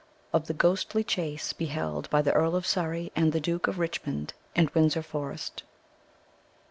Of 0.33 0.47
the 0.47 0.55
Ghostly 0.55 1.03
Chase 1.03 1.53
beheld 1.53 2.09
by 2.09 2.23
the 2.23 2.31
Earl 2.33 2.55
of 2.55 2.65
Surrey 2.65 3.11
and 3.15 3.33
the 3.33 3.39
Duke 3.39 3.67
of 3.67 3.77
Richmond 3.77 4.33
in 4.55 4.67
Windsor 4.73 5.03
Forest. 5.03 5.61